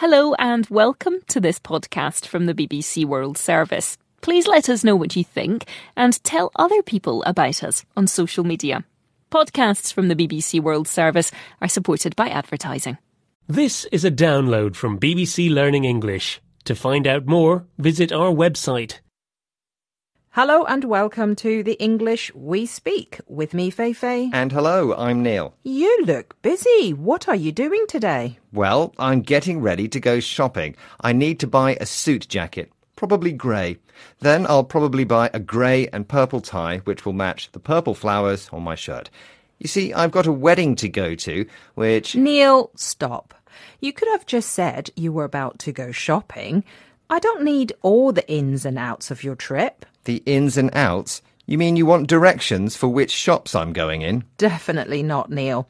Hello 0.00 0.32
and 0.38 0.66
welcome 0.70 1.16
to 1.28 1.40
this 1.42 1.58
podcast 1.58 2.24
from 2.24 2.46
the 2.46 2.54
BBC 2.54 3.04
World 3.04 3.36
Service. 3.36 3.98
Please 4.22 4.46
let 4.46 4.70
us 4.70 4.82
know 4.82 4.96
what 4.96 5.14
you 5.14 5.22
think 5.22 5.66
and 5.94 6.24
tell 6.24 6.50
other 6.56 6.80
people 6.82 7.22
about 7.24 7.62
us 7.62 7.84
on 7.98 8.06
social 8.06 8.42
media. 8.42 8.82
Podcasts 9.30 9.92
from 9.92 10.08
the 10.08 10.16
BBC 10.16 10.58
World 10.58 10.88
Service 10.88 11.30
are 11.60 11.68
supported 11.68 12.16
by 12.16 12.30
advertising. 12.30 12.96
This 13.46 13.84
is 13.92 14.02
a 14.06 14.10
download 14.10 14.74
from 14.74 14.98
BBC 14.98 15.52
Learning 15.52 15.84
English. 15.84 16.40
To 16.64 16.74
find 16.74 17.06
out 17.06 17.26
more, 17.26 17.66
visit 17.76 18.10
our 18.10 18.32
website. 18.32 19.00
Hello 20.34 20.62
and 20.62 20.84
welcome 20.84 21.34
to 21.34 21.64
the 21.64 21.72
English 21.82 22.32
We 22.36 22.64
Speak 22.64 23.20
with 23.26 23.52
me, 23.52 23.68
Feifei. 23.68 24.30
And 24.32 24.52
hello, 24.52 24.94
I'm 24.94 25.24
Neil. 25.24 25.56
You 25.64 26.04
look 26.04 26.40
busy. 26.40 26.92
What 26.92 27.28
are 27.28 27.34
you 27.34 27.50
doing 27.50 27.84
today? 27.88 28.38
Well, 28.52 28.94
I'm 28.96 29.22
getting 29.22 29.60
ready 29.60 29.88
to 29.88 29.98
go 29.98 30.20
shopping. 30.20 30.76
I 31.00 31.12
need 31.12 31.40
to 31.40 31.48
buy 31.48 31.76
a 31.80 31.84
suit 31.84 32.28
jacket, 32.28 32.70
probably 32.94 33.32
grey. 33.32 33.78
Then 34.20 34.46
I'll 34.46 34.62
probably 34.62 35.02
buy 35.02 35.30
a 35.34 35.40
grey 35.40 35.88
and 35.88 36.06
purple 36.06 36.40
tie, 36.40 36.78
which 36.84 37.04
will 37.04 37.12
match 37.12 37.50
the 37.50 37.58
purple 37.58 37.96
flowers 37.96 38.48
on 38.52 38.62
my 38.62 38.76
shirt. 38.76 39.10
You 39.58 39.66
see, 39.66 39.92
I've 39.92 40.12
got 40.12 40.28
a 40.28 40.32
wedding 40.32 40.76
to 40.76 40.88
go 40.88 41.16
to, 41.16 41.44
which. 41.74 42.14
Neil, 42.14 42.70
stop. 42.76 43.34
You 43.80 43.92
could 43.92 44.08
have 44.12 44.26
just 44.26 44.50
said 44.50 44.90
you 44.94 45.12
were 45.12 45.24
about 45.24 45.58
to 45.58 45.72
go 45.72 45.90
shopping. 45.90 46.62
I 47.10 47.18
don't 47.18 47.42
need 47.42 47.72
all 47.82 48.12
the 48.12 48.30
ins 48.30 48.64
and 48.64 48.78
outs 48.78 49.10
of 49.10 49.24
your 49.24 49.34
trip. 49.34 49.84
The 50.04 50.22
ins 50.26 50.56
and 50.56 50.70
outs? 50.74 51.22
You 51.46 51.58
mean 51.58 51.76
you 51.76 51.86
want 51.86 52.08
directions 52.08 52.76
for 52.76 52.88
which 52.88 53.10
shops 53.10 53.54
I'm 53.54 53.72
going 53.72 54.02
in? 54.02 54.24
Definitely 54.38 55.02
not, 55.02 55.30
Neil. 55.30 55.68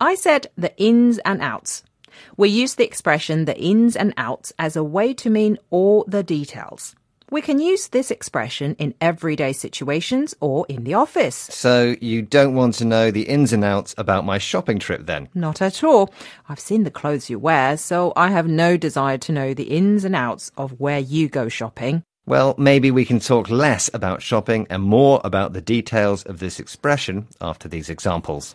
I 0.00 0.14
said 0.14 0.48
the 0.56 0.76
ins 0.76 1.18
and 1.18 1.40
outs. 1.40 1.82
We 2.36 2.48
use 2.48 2.74
the 2.74 2.84
expression 2.84 3.44
the 3.44 3.58
ins 3.58 3.96
and 3.96 4.12
outs 4.16 4.52
as 4.58 4.76
a 4.76 4.84
way 4.84 5.14
to 5.14 5.30
mean 5.30 5.58
all 5.70 6.04
the 6.06 6.22
details. 6.22 6.94
We 7.30 7.40
can 7.40 7.58
use 7.58 7.88
this 7.88 8.10
expression 8.10 8.76
in 8.78 8.94
everyday 9.00 9.54
situations 9.54 10.34
or 10.40 10.66
in 10.68 10.84
the 10.84 10.94
office. 10.94 11.34
So 11.34 11.96
you 12.00 12.22
don't 12.22 12.54
want 12.54 12.74
to 12.74 12.84
know 12.84 13.10
the 13.10 13.22
ins 13.22 13.52
and 13.52 13.64
outs 13.64 13.94
about 13.98 14.24
my 14.24 14.38
shopping 14.38 14.78
trip 14.78 15.06
then? 15.06 15.28
Not 15.34 15.62
at 15.62 15.82
all. 15.82 16.12
I've 16.48 16.60
seen 16.60 16.84
the 16.84 16.90
clothes 16.90 17.30
you 17.30 17.38
wear, 17.38 17.76
so 17.76 18.12
I 18.14 18.28
have 18.28 18.46
no 18.46 18.76
desire 18.76 19.18
to 19.18 19.32
know 19.32 19.54
the 19.54 19.64
ins 19.64 20.04
and 20.04 20.14
outs 20.14 20.52
of 20.56 20.78
where 20.78 21.00
you 21.00 21.28
go 21.28 21.48
shopping. 21.48 22.04
Well, 22.26 22.54
maybe 22.56 22.90
we 22.90 23.04
can 23.04 23.20
talk 23.20 23.50
less 23.50 23.90
about 23.92 24.22
shopping 24.22 24.66
and 24.70 24.82
more 24.82 25.20
about 25.24 25.52
the 25.52 25.60
details 25.60 26.22
of 26.22 26.38
this 26.38 26.58
expression 26.58 27.28
after 27.40 27.68
these 27.68 27.90
examples. 27.90 28.54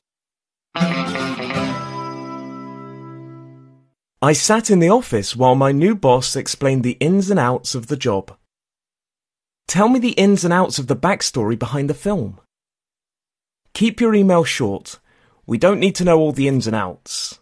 I 4.22 4.34
sat 4.34 4.70
in 4.70 4.80
the 4.80 4.90
office 4.90 5.36
while 5.36 5.56
my 5.56 5.72
new 5.72 5.96
boss 5.96 6.36
explained 6.36 6.84
the 6.84 6.98
ins 7.00 7.30
and 7.30 7.40
outs 7.40 7.76
of 7.76 7.88
the 7.88 7.96
job. 7.96 8.36
Tell 9.68 9.88
me 9.88 10.00
the 10.00 10.12
ins 10.12 10.44
and 10.44 10.52
outs 10.52 10.80
of 10.80 10.88
the 10.88 10.96
backstory 10.96 11.58
behind 11.58 11.90
the 11.90 11.94
film. 11.94 12.40
Keep 13.74 14.02
your 14.02 14.16
email 14.16 14.44
short. 14.44 15.00
We 15.46 15.58
don't 15.58 15.80
need 15.80 15.96
to 15.96 16.04
know 16.04 16.20
all 16.20 16.32
the 16.32 16.48
ins 16.48 16.66
and 16.66 16.76
outs. 16.76 17.40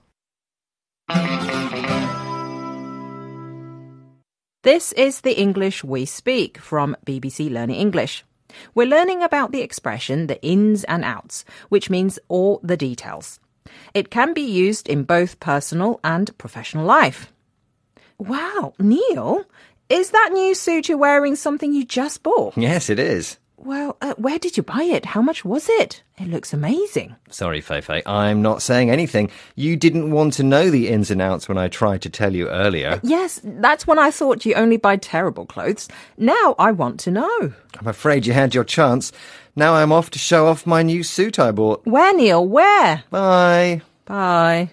This 4.63 4.91
is 4.93 5.21
the 5.21 5.39
English 5.39 5.83
we 5.83 6.05
speak 6.05 6.57
from 6.57 6.97
BBC 7.05 7.51
Learning 7.51 7.75
English. 7.75 8.25
We're 8.73 8.87
learning 8.87 9.21
about 9.21 9.51
the 9.51 9.61
expression 9.61 10.25
the 10.25 10.41
ins 10.41 10.83
and 10.85 11.03
outs, 11.05 11.45
which 11.69 11.91
means 11.91 12.17
all 12.27 12.59
the 12.63 12.75
details. 12.75 13.39
It 13.93 14.09
can 14.09 14.33
be 14.33 14.41
used 14.41 14.89
in 14.89 15.03
both 15.03 15.39
personal 15.39 15.99
and 16.03 16.35
professional 16.39 16.85
life. 16.85 17.31
Wow, 18.17 18.73
Neil, 18.79 19.45
is 19.89 20.09
that 20.09 20.31
new 20.33 20.55
suit 20.55 20.89
you're 20.89 20.97
wearing 20.97 21.35
something 21.35 21.71
you 21.71 21.85
just 21.85 22.23
bought? 22.23 22.57
Yes, 22.57 22.89
it 22.89 22.97
is. 22.97 23.37
Well, 23.67 23.97
uh, 24.01 24.13
where 24.15 24.39
did 24.39 24.55
you 24.55 24.63
buy 24.63 24.83
it? 24.83 25.03
How 25.07 25.21
much 25.21 25.43
was 25.43 25.67
it? 25.67 26.01
It 26.17 26.29
looks 26.29 26.53
amazing. 26.53 27.17
Sorry, 27.29 27.61
Feifei, 27.61 28.01
I'm 28.05 28.41
not 28.41 28.61
saying 28.61 28.89
anything. 28.89 29.29
You 29.57 29.75
didn't 29.75 30.11
want 30.11 30.31
to 30.35 30.43
know 30.43 30.69
the 30.69 30.87
ins 30.87 31.11
and 31.11 31.21
outs 31.21 31.49
when 31.49 31.57
I 31.57 31.67
tried 31.67 32.01
to 32.03 32.09
tell 32.09 32.33
you 32.33 32.47
earlier. 32.47 33.01
Yes, 33.03 33.41
that's 33.43 33.85
when 33.85 33.99
I 33.99 34.09
thought 34.09 34.45
you 34.45 34.53
only 34.53 34.77
buy 34.77 34.95
terrible 34.95 35.45
clothes. 35.45 35.89
Now 36.17 36.55
I 36.57 36.71
want 36.71 37.01
to 37.01 37.11
know. 37.11 37.53
I'm 37.77 37.87
afraid 37.87 38.25
you 38.25 38.31
had 38.31 38.55
your 38.55 38.63
chance. 38.63 39.11
Now 39.53 39.73
I'm 39.73 39.91
off 39.91 40.11
to 40.11 40.19
show 40.19 40.47
off 40.47 40.65
my 40.65 40.81
new 40.81 41.03
suit 41.03 41.37
I 41.37 41.51
bought. 41.51 41.85
Where, 41.85 42.15
Neil? 42.15 42.47
Where? 42.47 43.03
Bye. 43.09 43.81
Bye. 44.05 44.69